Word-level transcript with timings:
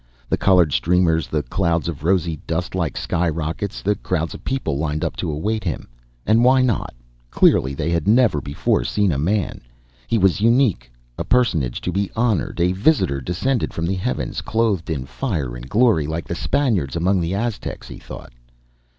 The 0.29 0.35
colored 0.37 0.73
streamers, 0.73 1.27
the 1.27 1.43
clouds 1.43 1.87
of 1.87 2.03
rosy 2.03 2.39
dust 2.47 2.73
like 2.73 2.97
sky 2.97 3.29
rockets, 3.29 3.83
the 3.83 3.93
crowds 3.93 4.33
of 4.33 4.43
people 4.43 4.79
lined 4.79 5.05
up 5.05 5.15
to 5.17 5.29
await 5.29 5.63
him. 5.63 5.87
And 6.25 6.43
why 6.43 6.63
not? 6.63 6.95
Clearly, 7.29 7.75
they 7.75 7.91
had 7.91 8.07
never 8.07 8.41
before 8.41 8.83
seen 8.83 9.11
a 9.11 9.19
man. 9.19 9.61
He 10.07 10.17
was 10.17 10.41
unique, 10.41 10.91
a 11.19 11.23
personage 11.23 11.81
to 11.81 11.91
be 11.91 12.09
honored: 12.15 12.59
a 12.59 12.71
visitor 12.71 13.21
descended 13.21 13.75
from 13.75 13.85
the 13.85 13.93
heavens, 13.93 14.41
clothed 14.41 14.89
in 14.89 15.05
fire 15.05 15.55
and 15.55 15.69
glory. 15.69 16.07
Like 16.07 16.27
the 16.27 16.33
Spaniards 16.33 16.95
among 16.95 17.21
the 17.21 17.35
Aztecs, 17.35 17.87
he 17.87 17.99
thought. 17.99 18.33